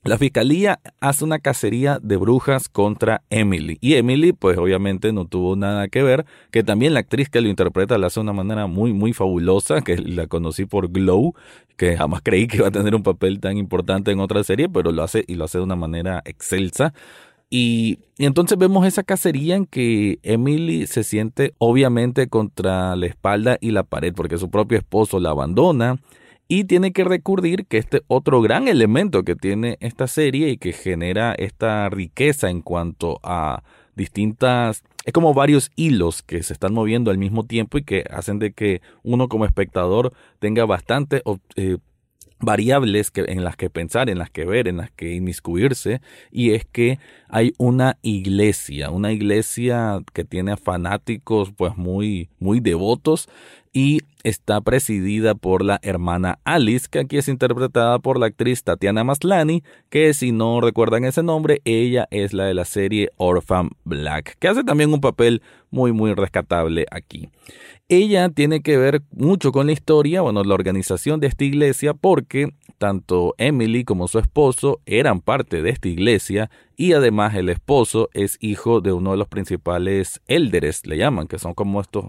la 0.05 0.19
fiscalía 0.19 0.79
hace 0.99 1.23
una 1.23 1.39
cacería 1.39 1.97
de 1.99 2.17
brujas 2.17 2.69
contra 2.69 3.23
Emily. 3.31 3.79
Y 3.81 3.95
Emily, 3.95 4.33
pues 4.33 4.55
obviamente 4.55 5.11
no 5.11 5.25
tuvo 5.25 5.55
nada 5.55 5.87
que 5.87 6.03
ver, 6.03 6.27
que 6.51 6.61
también 6.61 6.93
la 6.93 6.99
actriz 6.99 7.27
que 7.27 7.41
lo 7.41 7.49
interpreta 7.49 7.97
la 7.97 8.05
hace 8.05 8.19
de 8.19 8.25
una 8.25 8.33
manera 8.33 8.67
muy, 8.67 8.93
muy 8.93 9.13
fabulosa, 9.13 9.81
que 9.81 9.97
la 9.97 10.27
conocí 10.27 10.65
por 10.65 10.91
Glow, 10.91 11.33
que 11.75 11.97
jamás 11.97 12.21
creí 12.23 12.45
que 12.45 12.57
iba 12.57 12.67
a 12.67 12.71
tener 12.71 12.93
un 12.93 13.01
papel 13.01 13.39
tan 13.39 13.57
importante 13.57 14.11
en 14.11 14.19
otra 14.19 14.43
serie, 14.43 14.69
pero 14.69 14.91
lo 14.91 15.01
hace 15.01 15.23
y 15.27 15.33
lo 15.33 15.45
hace 15.45 15.57
de 15.57 15.63
una 15.63 15.75
manera 15.75 16.21
excelsa. 16.25 16.93
Y, 17.49 17.99
entonces 18.17 18.57
vemos 18.57 18.87
esa 18.87 19.03
cacería 19.03 19.55
en 19.55 19.65
que 19.65 20.19
Emily 20.23 20.87
se 20.87 21.03
siente 21.03 21.53
obviamente 21.57 22.27
contra 22.27 22.95
la 22.95 23.05
espalda 23.05 23.57
y 23.61 23.71
la 23.71 23.83
pared 23.83 24.13
porque 24.13 24.37
su 24.37 24.49
propio 24.49 24.77
esposo 24.77 25.19
la 25.19 25.31
abandona 25.31 25.99
y 26.47 26.63
tiene 26.63 26.91
que 26.91 27.03
recurrir 27.03 27.65
que 27.65 27.77
este 27.77 28.01
otro 28.07 28.41
gran 28.41 28.67
elemento 28.67 29.23
que 29.23 29.35
tiene 29.35 29.77
esta 29.81 30.07
serie 30.07 30.49
y 30.49 30.57
que 30.57 30.73
genera 30.73 31.33
esta 31.33 31.89
riqueza 31.89 32.49
en 32.49 32.61
cuanto 32.61 33.19
a 33.23 33.63
distintas 33.95 34.83
es 35.05 35.13
como 35.13 35.33
varios 35.33 35.71
hilos 35.75 36.23
que 36.23 36.41
se 36.41 36.53
están 36.53 36.73
moviendo 36.73 37.11
al 37.11 37.17
mismo 37.17 37.45
tiempo 37.45 37.77
y 37.77 37.83
que 37.83 38.05
hacen 38.09 38.39
de 38.39 38.53
que 38.53 38.81
uno 39.03 39.27
como 39.27 39.45
espectador 39.45 40.13
tenga 40.39 40.65
bastante 40.65 41.21
eh, 41.55 41.77
variables 42.39 43.11
que, 43.11 43.25
en 43.27 43.43
las 43.43 43.55
que 43.55 43.69
pensar, 43.69 44.09
en 44.09 44.19
las 44.19 44.29
que 44.29 44.45
ver, 44.45 44.67
en 44.67 44.77
las 44.77 44.91
que 44.91 45.13
inmiscuirse, 45.13 46.01
y 46.31 46.51
es 46.51 46.65
que 46.65 46.99
hay 47.29 47.53
una 47.57 47.97
iglesia, 48.01 48.91
una 48.91 49.11
iglesia 49.11 50.01
que 50.13 50.23
tiene 50.23 50.51
a 50.51 50.57
fanáticos 50.57 51.51
pues 51.55 51.75
muy, 51.77 52.29
muy 52.39 52.59
devotos 52.59 53.29
y 53.73 54.01
está 54.25 54.59
presidida 54.59 55.35
por 55.35 55.63
la 55.63 55.79
hermana 55.83 56.39
Alice, 56.45 56.87
que 56.89 56.97
aquí 56.97 57.17
es 57.17 57.27
interpretada 57.27 57.99
por 57.99 58.19
la 58.19 58.25
actriz 58.25 58.63
Tatiana 58.63 59.03
Maslany, 59.03 59.61
que 59.91 60.15
si 60.15 60.31
no 60.31 60.61
recuerdan 60.61 61.05
ese 61.05 61.21
nombre, 61.21 61.61
ella 61.63 62.07
es 62.09 62.33
la 62.33 62.45
de 62.45 62.55
la 62.55 62.65
serie 62.65 63.11
Orphan 63.17 63.69
Black, 63.83 64.35
que 64.39 64.47
hace 64.47 64.63
también 64.63 64.91
un 64.91 64.99
papel 64.99 65.43
muy 65.69 65.91
muy 65.91 66.15
rescatable 66.15 66.87
aquí. 66.89 67.29
Ella 67.87 68.29
tiene 68.29 68.61
que 68.61 68.77
ver 68.77 69.03
mucho 69.11 69.51
con 69.51 69.67
la 69.67 69.73
historia, 69.73 70.21
bueno, 70.21 70.43
la 70.43 70.55
organización 70.55 71.19
de 71.19 71.27
esta 71.27 71.43
iglesia, 71.43 71.93
porque 71.93 72.49
tanto 72.79 73.35
Emily 73.37 73.83
como 73.83 74.07
su 74.07 74.17
esposo 74.17 74.81
eran 74.87 75.21
parte 75.21 75.61
de 75.61 75.69
esta 75.69 75.87
iglesia 75.87 76.49
y 76.75 76.93
además 76.93 77.35
el 77.35 77.49
esposo 77.49 78.09
es 78.15 78.37
hijo 78.41 78.81
de 78.81 78.91
uno 78.91 79.11
de 79.11 79.17
los 79.17 79.27
principales 79.27 80.19
élderes, 80.25 80.87
le 80.87 80.97
llaman, 80.97 81.27
que 81.27 81.37
son 81.37 81.53
como 81.53 81.79
estos 81.79 82.05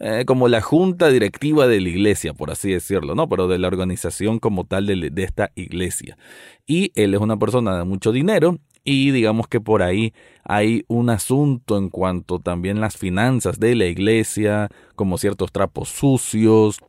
eh, 0.00 0.24
como 0.26 0.48
la 0.48 0.62
junta 0.62 1.10
directiva 1.10 1.66
de 1.66 1.80
la 1.80 1.88
iglesia, 1.90 2.32
por 2.32 2.50
así 2.50 2.72
decirlo, 2.72 3.14
¿no? 3.14 3.28
Pero 3.28 3.48
de 3.48 3.58
la 3.58 3.68
organización 3.68 4.38
como 4.38 4.64
tal 4.64 4.86
de, 4.86 5.10
de 5.10 5.22
esta 5.22 5.52
iglesia. 5.54 6.16
Y 6.66 6.90
él 6.94 7.14
es 7.14 7.20
una 7.20 7.36
persona 7.36 7.76
de 7.76 7.84
mucho 7.84 8.10
dinero 8.10 8.58
y 8.82 9.10
digamos 9.10 9.46
que 9.46 9.60
por 9.60 9.82
ahí 9.82 10.14
hay 10.42 10.84
un 10.88 11.10
asunto 11.10 11.76
en 11.76 11.90
cuanto 11.90 12.38
también 12.38 12.80
las 12.80 12.96
finanzas 12.96 13.60
de 13.60 13.74
la 13.74 13.86
iglesia, 13.86 14.68
como 14.96 15.18
ciertos 15.18 15.52
trapos 15.52 15.90
sucios, 15.90 16.80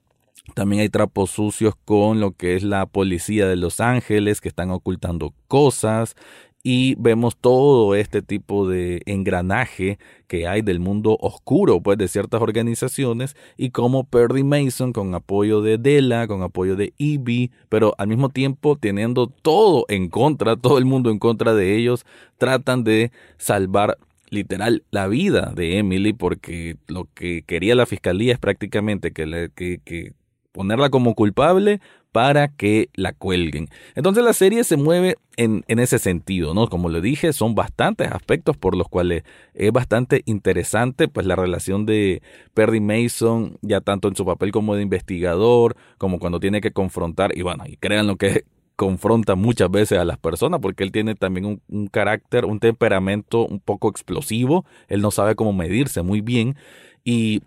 también 0.55 0.81
hay 0.81 0.89
trapos 0.89 1.31
sucios 1.31 1.75
con 1.85 2.19
lo 2.19 2.31
que 2.31 2.55
es 2.55 2.63
la 2.63 2.85
policía 2.85 3.47
de 3.47 3.55
Los 3.55 3.79
Ángeles 3.79 4.41
que 4.41 4.49
están 4.49 4.71
ocultando 4.71 5.33
cosas 5.47 6.15
y 6.63 6.95
vemos 6.95 7.37
todo 7.37 7.95
este 7.95 8.21
tipo 8.21 8.67
de 8.67 9.01
engranaje 9.05 9.97
que 10.27 10.47
hay 10.47 10.61
del 10.61 10.79
mundo 10.79 11.17
oscuro 11.19 11.81
pues 11.81 11.97
de 11.97 12.07
ciertas 12.07 12.41
organizaciones 12.41 13.35
y 13.57 13.71
como 13.71 14.03
Perry 14.03 14.43
Mason 14.43 14.93
con 14.93 15.13
apoyo 15.15 15.61
de 15.61 15.77
Della, 15.77 16.27
con 16.27 16.43
apoyo 16.43 16.75
de 16.75 16.93
Ivy, 16.97 17.51
pero 17.69 17.95
al 17.97 18.07
mismo 18.07 18.29
tiempo 18.29 18.77
teniendo 18.77 19.27
todo 19.27 19.85
en 19.89 20.09
contra, 20.09 20.55
todo 20.55 20.77
el 20.77 20.85
mundo 20.85 21.09
en 21.09 21.19
contra 21.19 21.53
de 21.53 21.75
ellos, 21.75 22.05
tratan 22.37 22.83
de 22.83 23.11
salvar 23.37 23.97
literal 24.29 24.83
la 24.91 25.07
vida 25.07 25.51
de 25.55 25.77
Emily 25.77 26.13
porque 26.13 26.77
lo 26.87 27.07
que 27.13 27.43
quería 27.43 27.75
la 27.75 27.85
fiscalía 27.85 28.33
es 28.33 28.39
prácticamente 28.39 29.11
que, 29.11 29.25
le, 29.25 29.49
que, 29.49 29.79
que 29.83 30.13
ponerla 30.51 30.89
como 30.89 31.15
culpable 31.15 31.81
para 32.11 32.49
que 32.49 32.89
la 32.93 33.13
cuelguen. 33.13 33.69
Entonces 33.95 34.23
la 34.23 34.33
serie 34.33 34.63
se 34.63 34.75
mueve 34.75 35.15
en, 35.37 35.63
en, 35.67 35.79
ese 35.79 35.97
sentido, 35.97 36.53
¿no? 36.53 36.67
Como 36.67 36.89
le 36.89 36.99
dije, 36.99 37.31
son 37.31 37.55
bastantes 37.55 38.11
aspectos 38.11 38.57
por 38.57 38.75
los 38.75 38.89
cuales 38.89 39.23
es 39.53 39.71
bastante 39.71 40.21
interesante, 40.25 41.07
pues 41.07 41.25
la 41.25 41.35
relación 41.35 41.85
de 41.85 42.21
Perry 42.53 42.81
Mason, 42.81 43.57
ya 43.61 43.79
tanto 43.79 44.09
en 44.09 44.15
su 44.15 44.25
papel 44.25 44.51
como 44.51 44.75
de 44.75 44.81
investigador, 44.81 45.75
como 45.97 46.19
cuando 46.19 46.39
tiene 46.39 46.59
que 46.59 46.71
confrontar, 46.71 47.37
y 47.37 47.43
bueno, 47.43 47.63
y 47.65 47.77
crean 47.77 48.07
lo 48.07 48.17
que 48.17 48.43
confronta 48.75 49.35
muchas 49.35 49.71
veces 49.71 49.97
a 49.97 50.05
las 50.05 50.17
personas, 50.17 50.59
porque 50.59 50.83
él 50.83 50.91
tiene 50.91 51.15
también 51.15 51.45
un, 51.45 51.61
un 51.69 51.87
carácter, 51.87 52.45
un 52.45 52.59
temperamento 52.59 53.45
un 53.45 53.61
poco 53.61 53.89
explosivo, 53.89 54.65
él 54.89 55.01
no 55.01 55.11
sabe 55.11 55.35
cómo 55.35 55.53
medirse 55.53 56.01
muy 56.01 56.19
bien, 56.19 56.57
y, 57.05 57.41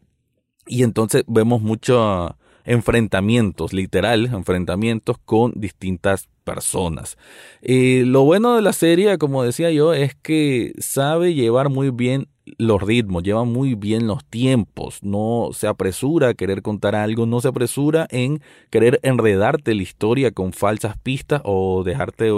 y 0.66 0.84
entonces 0.84 1.24
vemos 1.26 1.60
mucho 1.60 2.36
enfrentamientos, 2.64 3.72
literal, 3.72 4.26
enfrentamientos 4.26 5.16
con 5.24 5.52
distintas 5.54 6.28
personas. 6.44 7.16
Eh, 7.62 8.04
lo 8.06 8.22
bueno 8.24 8.54
de 8.56 8.62
la 8.62 8.72
serie, 8.72 9.16
como 9.18 9.42
decía 9.42 9.70
yo, 9.70 9.94
es 9.94 10.14
que 10.14 10.72
sabe 10.78 11.34
llevar 11.34 11.68
muy 11.68 11.90
bien 11.90 12.28
los 12.58 12.82
ritmos, 12.82 13.22
lleva 13.22 13.44
muy 13.44 13.74
bien 13.74 14.06
los 14.06 14.24
tiempos, 14.24 15.02
no 15.02 15.48
se 15.52 15.66
apresura 15.66 16.28
a 16.28 16.34
querer 16.34 16.60
contar 16.60 16.94
algo, 16.94 17.24
no 17.24 17.40
se 17.40 17.48
apresura 17.48 18.06
en 18.10 18.42
querer 18.70 19.00
enredarte 19.02 19.74
la 19.74 19.82
historia 19.82 20.30
con 20.30 20.52
falsas 20.52 20.98
pistas 20.98 21.40
o 21.44 21.82
dejarte 21.84 22.30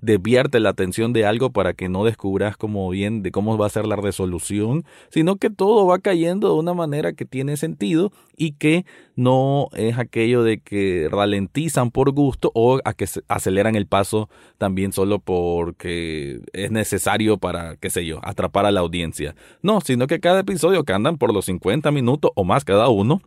desviarte 0.00 0.60
la 0.60 0.70
atención 0.70 1.12
de 1.12 1.26
algo 1.26 1.50
para 1.50 1.74
que 1.74 1.88
no 1.88 2.04
descubras 2.04 2.56
como 2.56 2.88
bien 2.90 3.22
de 3.22 3.30
cómo 3.30 3.56
va 3.58 3.66
a 3.66 3.70
ser 3.70 3.86
la 3.86 3.96
resolución, 3.96 4.84
sino 5.10 5.36
que 5.36 5.50
todo 5.50 5.86
va 5.86 5.98
cayendo 5.98 6.48
de 6.48 6.54
una 6.54 6.74
manera 6.74 7.12
que 7.12 7.24
tiene 7.24 7.56
sentido 7.56 8.12
y 8.36 8.52
que 8.52 8.84
no 9.16 9.68
es 9.74 9.98
aquello 9.98 10.42
de 10.42 10.60
que 10.60 11.08
ralentizan 11.10 11.90
por 11.90 12.12
gusto 12.12 12.50
o 12.54 12.80
a 12.84 12.94
que 12.94 13.06
aceleran 13.28 13.74
el 13.74 13.86
paso 13.86 14.28
también 14.58 14.92
solo 14.92 15.18
porque 15.18 16.40
es 16.52 16.70
necesario 16.70 17.38
para, 17.38 17.76
qué 17.76 17.90
sé 17.90 18.06
yo, 18.06 18.20
atrapar 18.22 18.66
a 18.66 18.70
la 18.70 18.80
audiencia. 18.80 19.34
No, 19.62 19.80
sino 19.80 20.06
que 20.06 20.20
cada 20.20 20.40
episodio 20.40 20.84
que 20.84 20.92
andan 20.92 21.18
por 21.18 21.32
los 21.32 21.46
50 21.46 21.90
minutos 21.90 22.30
o 22.34 22.44
más 22.44 22.64
cada 22.64 22.88
uno, 22.88 23.20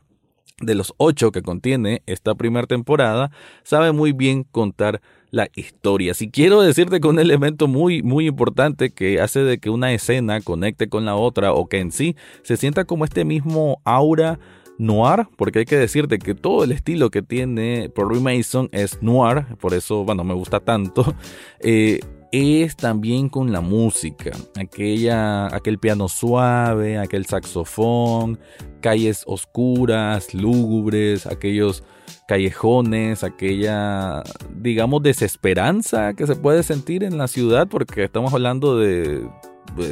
de 0.61 0.75
los 0.75 0.93
ocho 0.97 1.31
que 1.31 1.41
contiene 1.41 2.01
esta 2.05 2.35
primera 2.35 2.67
temporada, 2.67 3.31
sabe 3.63 3.91
muy 3.91 4.11
bien 4.11 4.43
contar 4.43 5.01
la 5.31 5.49
historia. 5.55 6.13
Si 6.13 6.29
quiero 6.29 6.61
decirte 6.61 6.99
que 6.99 7.07
un 7.07 7.19
elemento 7.19 7.67
muy, 7.67 8.03
muy 8.03 8.27
importante 8.27 8.91
que 8.91 9.21
hace 9.21 9.39
de 9.41 9.59
que 9.59 9.69
una 9.69 9.93
escena 9.93 10.41
conecte 10.41 10.89
con 10.89 11.05
la 11.05 11.15
otra 11.15 11.53
o 11.53 11.67
que 11.67 11.79
en 11.79 11.91
sí 11.91 12.15
se 12.43 12.57
sienta 12.57 12.83
como 12.83 13.05
este 13.05 13.25
mismo 13.25 13.81
aura 13.85 14.39
noir, 14.77 15.27
porque 15.37 15.59
hay 15.59 15.65
que 15.65 15.77
decirte 15.77 16.19
que 16.19 16.35
todo 16.35 16.63
el 16.63 16.71
estilo 16.71 17.09
que 17.09 17.21
tiene 17.21 17.89
Perry 17.95 18.19
Mason 18.19 18.67
es 18.71 19.01
noir, 19.01 19.45
por 19.59 19.73
eso, 19.73 20.03
bueno, 20.03 20.23
me 20.23 20.33
gusta 20.33 20.59
tanto. 20.59 21.15
Eh, 21.63 21.99
es 22.31 22.77
también 22.77 23.27
con 23.27 23.51
la 23.51 23.61
música, 23.61 24.31
aquella, 24.57 25.53
aquel 25.53 25.79
piano 25.79 26.07
suave, 26.07 26.97
aquel 26.97 27.25
saxofón, 27.25 28.39
calles 28.79 29.23
oscuras, 29.27 30.33
lúgubres, 30.33 31.25
aquellos 31.25 31.83
callejones, 32.27 33.23
aquella, 33.25 34.23
digamos, 34.55 35.03
desesperanza 35.03 36.13
que 36.13 36.25
se 36.25 36.35
puede 36.35 36.63
sentir 36.63 37.03
en 37.03 37.17
la 37.17 37.27
ciudad, 37.27 37.67
porque 37.67 38.05
estamos 38.05 38.33
hablando 38.33 38.77
de, 38.77 39.27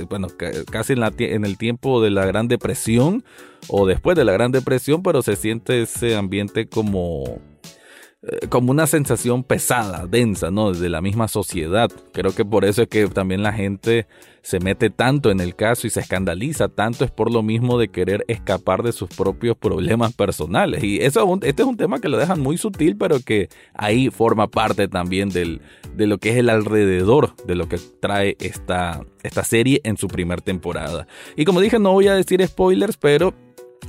bueno, 0.10 0.28
casi 0.72 0.94
en, 0.94 1.02
la, 1.02 1.12
en 1.18 1.44
el 1.44 1.58
tiempo 1.58 2.02
de 2.02 2.10
la 2.10 2.26
Gran 2.26 2.48
Depresión 2.48 3.26
o 3.68 3.86
después 3.86 4.16
de 4.16 4.24
la 4.24 4.32
Gran 4.32 4.52
Depresión, 4.54 5.04
pero 5.04 5.22
se 5.22 5.36
siente 5.36 5.82
ese 5.82 6.16
ambiente 6.16 6.68
como 6.70 7.40
como 8.50 8.72
una 8.72 8.86
sensación 8.86 9.44
pesada, 9.44 10.06
densa, 10.06 10.52
¿no? 10.52 10.74
De 10.74 10.90
la 10.90 11.02
misma 11.02 11.30
sociedad. 11.30 11.90
Creo 12.12 12.36
que 12.36 12.44
por 12.44 12.66
eso 12.66 12.82
es 12.82 12.90
que 12.90 13.08
también 13.08 13.44
la 13.44 13.54
gente 13.54 14.08
se 14.42 14.60
mete 14.60 14.90
tanto 14.90 15.32
en 15.32 15.40
el 15.40 15.56
caso 15.56 15.88
y 15.88 15.90
se 15.90 16.02
escandaliza 16.02 16.68
tanto 16.70 17.06
es 17.06 17.12
por 17.12 17.32
lo 17.32 17.44
mismo 17.44 17.78
de 17.78 17.90
querer 17.90 18.26
escapar 18.28 18.84
de 18.84 18.92
sus 18.92 19.10
propios 19.10 19.56
problemas 19.58 20.14
personales. 20.14 20.84
Y 20.84 21.00
eso, 21.00 21.40
este 21.44 21.62
es 21.62 21.68
un 21.68 21.78
tema 21.78 22.00
que 22.00 22.10
lo 22.10 22.18
dejan 22.18 22.42
muy 22.42 22.58
sutil, 22.58 22.98
pero 22.98 23.20
que 23.22 23.48
ahí 23.74 24.10
forma 24.10 24.48
parte 24.48 24.90
también 24.90 25.30
del, 25.30 25.62
de 25.96 26.08
lo 26.08 26.18
que 26.18 26.32
es 26.32 26.38
el 26.38 26.50
alrededor 26.50 27.36
de 27.46 27.56
lo 27.56 27.70
que 27.70 27.78
trae 28.02 28.36
esta, 28.40 29.06
esta 29.24 29.46
serie 29.46 29.80
en 29.86 29.96
su 29.96 30.10
primera 30.10 30.42
temporada. 30.42 31.08
Y 31.38 31.46
como 31.46 31.62
dije, 31.62 31.80
no 31.80 31.94
voy 31.94 32.08
a 32.08 32.16
decir 32.16 32.46
spoilers, 32.46 32.98
pero 32.98 33.34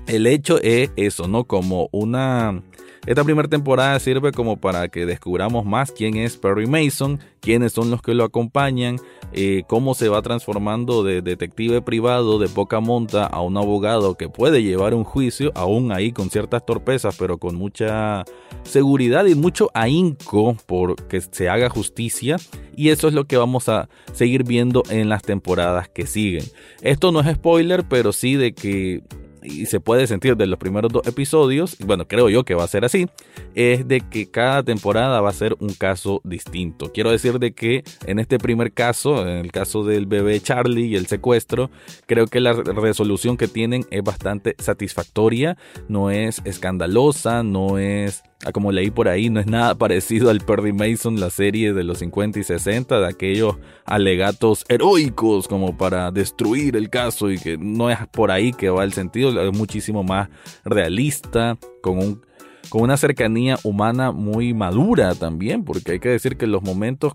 el 0.06 0.26
hecho 0.28 0.60
es 0.62 0.90
eso, 0.96 1.26
¿no? 1.26 1.44
Como 1.44 1.88
una 1.90 2.62
esta 3.07 3.25
primera 3.25 3.49
temporada 3.49 3.99
sirve 3.99 4.30
como 4.30 4.59
para 4.59 4.88
que 4.88 5.07
descubramos 5.07 5.64
más 5.64 5.90
quién 5.90 6.16
es 6.16 6.37
Perry 6.37 6.66
Mason, 6.66 7.19
quiénes 7.40 7.73
son 7.73 7.90
los 7.90 8.02
que 8.02 8.12
lo 8.12 8.25
acompañan, 8.25 8.97
eh, 9.33 9.62
cómo 9.69 9.95
se 9.95 10.09
va 10.09 10.21
transformando 10.21 11.02
de 11.02 11.23
detective 11.23 11.80
privado 11.80 12.38
de 12.38 12.49
poca 12.49 12.80
monta 12.80 13.25
a 13.26 13.40
un 13.40 13.57
abogado 13.57 14.16
que 14.16 14.28
puede 14.28 14.62
llevar 14.62 14.92
un 14.92 15.04
juicio, 15.04 15.50
aún 15.54 15.92
ahí 15.92 16.12
con 16.12 16.28
ciertas 16.28 16.66
torpezas, 16.66 17.16
pero 17.19 17.38
con 17.38 17.54
mucha 17.54 18.25
seguridad 18.64 19.25
y 19.25 19.35
mucho 19.35 19.71
ahínco 19.73 20.57
por 20.66 21.07
que 21.07 21.23
se 21.23 21.49
haga 21.49 21.71
justicia. 21.71 22.37
Y 22.76 22.90
eso 22.90 23.09
es 23.09 23.14
lo 23.14 23.26
que 23.26 23.37
vamos 23.37 23.69
a 23.69 23.88
seguir 24.12 24.45
viendo 24.45 24.83
en 24.90 25.09
las 25.09 25.23
temporadas 25.23 25.88
que 25.88 26.07
siguen. 26.07 26.45
Esto 26.83 27.12
no 27.12 27.21
es 27.21 27.35
spoiler, 27.35 27.85
pero 27.88 28.12
sí 28.12 28.37
de 28.37 28.54
que 28.54 29.02
y 29.42 29.66
se 29.66 29.80
puede 29.80 30.06
sentir 30.06 30.37
de 30.37 30.47
los 30.47 30.59
primeros 30.59 30.92
dos 30.92 31.06
episodios, 31.06 31.76
bueno, 31.85 32.06
creo 32.06 32.28
yo 32.28 32.44
que 32.44 32.54
va 32.54 32.64
a 32.64 32.68
ser 32.68 32.85
así, 32.85 33.09
es 33.54 33.87
de 33.87 34.00
que 34.00 34.30
cada 34.30 34.62
temporada 34.62 35.20
va 35.20 35.30
a 35.30 35.35
ser 35.35 35.56
un 35.61 35.75
caso 35.75 36.20
distinto. 36.25 36.92
Quiero 36.92 37.11
decir 37.11 37.38
de 37.38 37.52
que 37.52 37.85
en 38.06 38.18
este 38.18 38.38
primer 38.38 38.73
caso, 38.73 39.26
en 39.26 39.38
el 39.38 39.52
caso 39.52 39.85
del 39.85 40.06
bebé 40.06 40.40
Charlie 40.40 40.87
y 40.87 40.97
el 40.97 41.06
secuestro, 41.06 41.70
creo 42.06 42.26
que 42.26 42.40
la 42.40 42.52
resolución 42.52 43.37
que 43.37 43.49
tienen 43.49 43.85
es 43.90 44.02
bastante 44.02 44.54
satisfactoria, 44.59 45.56
no 45.88 46.11
es 46.11 46.40
escandalosa, 46.44 47.42
no 47.42 47.78
es 47.78 48.23
Ah, 48.42 48.52
como 48.52 48.73
leí 48.73 48.90
por 48.90 49.06
ahí, 49.06 49.28
no 49.28 49.38
es 49.38 49.47
nada 49.47 49.75
parecido 49.78 50.30
al 50.30 50.40
Perry 50.40 50.73
Mason, 50.73 51.20
la 51.20 51.28
serie 51.28 51.75
de 51.75 51.85
los 51.85 51.99
50 51.99 52.38
y 52.38 52.44
60, 52.44 52.99
de 52.99 53.06
aquellos 53.06 53.56
alegatos 53.85 54.64
heroicos 54.68 55.47
como 55.47 55.76
para 55.76 56.11
destruir 56.11 56.75
el 56.76 56.88
caso 56.88 57.30
y 57.30 57.38
que 57.38 57.59
no 57.59 57.90
es 57.90 57.99
por 58.11 58.30
ahí 58.30 58.52
que 58.52 58.70
va 58.70 58.85
el 58.85 58.94
sentido, 58.94 59.29
es 59.30 59.56
muchísimo 59.56 60.02
más 60.02 60.28
realista, 60.64 61.58
con 61.82 61.99
un 61.99 62.30
con 62.68 62.82
una 62.82 62.96
cercanía 62.96 63.58
humana 63.64 64.12
muy 64.12 64.54
madura 64.54 65.14
también, 65.14 65.64
porque 65.64 65.92
hay 65.92 65.99
que 65.99 66.08
decir 66.08 66.37
que 66.37 66.46
los 66.46 66.62
momentos 66.62 67.14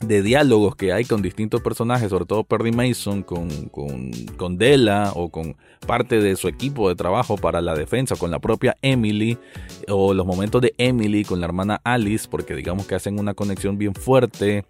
de 0.00 0.22
diálogos 0.22 0.76
que 0.76 0.92
hay 0.92 1.04
con 1.04 1.20
distintos 1.20 1.60
personajes, 1.60 2.08
sobre 2.08 2.24
todo 2.24 2.44
Perry 2.44 2.72
Mason, 2.72 3.22
con, 3.22 3.48
con, 3.68 4.10
con, 4.36 4.56
Della 4.56 5.12
o 5.14 5.28
con 5.28 5.56
parte 5.86 6.20
de 6.20 6.36
su 6.36 6.48
equipo 6.48 6.88
de 6.88 6.94
trabajo 6.94 7.36
para 7.36 7.60
la 7.60 7.74
defensa, 7.74 8.16
con 8.16 8.30
la 8.30 8.38
propia 8.38 8.76
Emily, 8.80 9.38
o 9.88 10.14
los 10.14 10.26
momentos 10.26 10.62
de 10.62 10.74
Emily 10.78 11.24
con 11.24 11.40
la 11.40 11.46
hermana 11.46 11.80
Alice, 11.84 12.26
porque 12.30 12.54
digamos 12.54 12.86
que 12.86 12.94
hacen 12.94 13.18
una 13.18 13.34
conexión 13.34 13.76
bien 13.76 13.94
fuerte. 13.94 14.64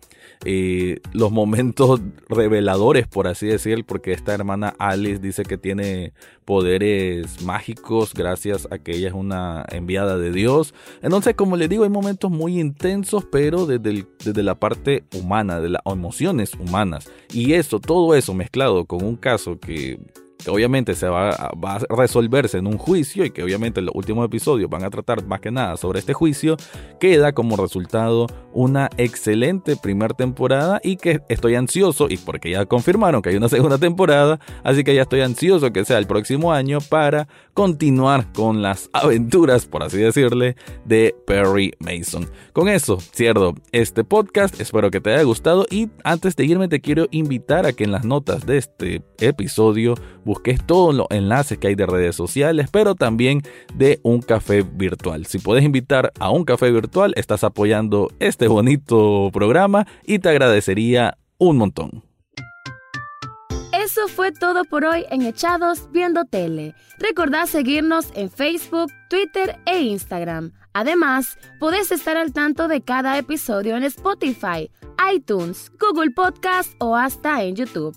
Eh, 0.45 1.01
los 1.13 1.31
momentos 1.31 2.01
reveladores, 2.29 3.07
por 3.07 3.29
así 3.29 3.47
decir, 3.47 3.85
porque 3.85 4.13
esta 4.13 4.35
hermana 4.35 4.75
Alice 4.79 5.21
dice 5.21 5.43
que 5.45 5.59
tiene 5.59 6.13
poderes 6.45 7.43
mágicos 7.43 8.13
gracias 8.15 8.67
a 8.71 8.79
que 8.79 8.97
ella 8.97 9.09
es 9.09 9.15
una 9.15 9.65
enviada 9.71 10.17
de 10.17 10.33
Dios. 10.33 10.75
Entonces, 11.03 11.35
como 11.35 11.57
les 11.57 11.69
digo, 11.69 11.85
hay 11.85 11.91
momentos 11.91 12.31
muy 12.31 12.59
intensos, 12.59 13.25
pero 13.31 13.67
desde, 13.67 14.07
desde 14.25 14.43
la 14.43 14.59
parte 14.59 15.05
humana, 15.21 15.61
de 15.61 15.71
las 15.71 15.83
emociones 15.85 16.55
humanas. 16.55 17.11
Y 17.33 17.53
eso, 17.53 17.81
todo 17.81 18.15
eso 18.15 18.35
mezclado 18.35 18.85
con 18.87 19.05
un 19.05 19.17
caso 19.17 19.59
que 19.59 19.99
que 20.43 20.51
obviamente 20.51 20.95
se 20.95 21.09
va, 21.09 21.31
a 21.31 21.79
resolverse 21.89 22.59
en 22.59 22.67
un 22.67 22.79
juicio 22.79 23.25
y 23.25 23.31
que 23.31 23.43
obviamente 23.43 23.81
los 23.81 23.95
últimos 23.95 24.27
episodios 24.27 24.71
van 24.71 24.85
a 24.85 24.91
tratar 24.91 25.25
más 25.27 25.41
que 25.41 25.51
nada 25.51 25.77
sobre 25.77 26.01
este 26.01 26.13
juicio, 26.13 26.57
queda 26.99 27.33
como 27.33 27.57
resultado 27.57 28.27
una 28.53 28.91
excelente 28.97 29.77
primera 29.77 30.15
temporada 30.15 30.81
y 30.83 30.97
que 30.97 31.21
estoy 31.29 31.55
ansioso, 31.55 32.07
y 32.09 32.17
porque 32.17 32.51
ya 32.51 32.67
confirmaron 32.67 33.23
que 33.23 33.31
hay 33.31 33.37
una 33.37 33.49
segunda 33.49 33.79
temporada, 33.79 34.41
así 34.65 34.85
que 34.85 34.95
ya 34.95 35.03
estoy 35.03 35.21
ansioso 35.21 35.73
que 35.73 35.85
sea 35.85 35.99
el 35.99 36.07
próximo 36.07 36.53
año 36.53 36.79
para 36.81 37.29
continuar 37.55 38.33
con 38.33 38.63
las 38.63 38.89
aventuras, 38.93 39.67
por 39.67 39.83
así 39.83 39.99
decirle, 39.99 40.57
de 40.85 41.15
Perry 41.27 41.73
Mason. 41.79 42.29
Con 42.53 42.69
eso 42.69 42.99
cierro 43.01 43.55
este 43.73 44.05
podcast, 44.05 44.61
espero 44.61 44.91
que 44.91 45.01
te 45.01 45.13
haya 45.13 45.23
gustado 45.23 45.67
y 45.71 45.91
antes 46.05 46.37
de 46.37 46.45
irme 46.45 46.69
te 46.69 46.81
quiero 46.81 47.07
invitar 47.11 47.67
a 47.67 47.73
que 47.73 47.85
en 47.85 47.93
las 47.93 48.05
notas 48.05 48.47
de 48.47 48.59
este 48.59 49.03
episodio 49.19 49.95
busques 50.31 50.65
todos 50.65 50.95
los 50.95 51.09
enlaces 51.11 51.59
que 51.59 51.67
hay 51.67 51.75
de 51.75 51.87
redes 51.87 52.15
sociales, 52.15 52.69
pero 52.71 52.95
también 52.95 53.43
de 53.75 53.99
un 54.05 54.23
café 54.23 54.63
virtual. 54.63 55.27
Si 55.27 55.41
puedes 55.41 55.65
invitar 55.65 56.13
a 56.21 56.31
un 56.31 56.45
café 56.45 56.71
virtual, 56.71 57.13
estás 57.17 57.43
apoyando 57.43 58.13
este 58.21 58.47
bonito 58.47 59.31
programa 59.33 59.89
y 60.05 60.21
te 60.21 60.29
agradecería 60.29 61.19
un 61.39 61.57
montón. 61.57 62.05
Eso 63.73 64.07
fue 64.07 64.31
todo 64.31 64.65
por 64.65 64.85
hoy 64.85 65.05
en 65.11 65.23
Echados 65.23 65.91
Viendo 65.91 66.25
Tele. 66.25 66.77
Recordá 67.01 67.47
seguirnos 67.47 68.07
en 68.15 68.31
Facebook, 68.31 68.93
Twitter 69.09 69.59
e 69.67 69.81
Instagram. 69.81 70.53
Además, 70.75 71.39
podés 71.59 71.91
estar 71.91 72.17
al 72.17 72.33
tanto 72.33 72.69
de 72.69 72.83
cada 72.83 73.19
episodio 73.19 73.77
en 73.77 73.83
Spotify, 73.83 74.71
iTunes, 75.13 75.73
Google 75.81 76.13
Podcast 76.13 76.73
o 76.79 76.95
hasta 76.95 77.43
en 77.43 77.57
YouTube. 77.57 77.97